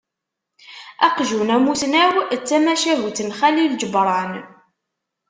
"Aqjun 1.07 1.49
amusnaw", 1.55 2.15
d 2.39 2.41
tamacahut 2.47 3.17
n 3.23 3.29
Xalil 3.39 3.73
Ǧebran. 3.81 4.31